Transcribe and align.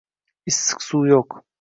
Issiq 0.51 0.79
suv 0.87 1.01
yo'q. 1.13 1.29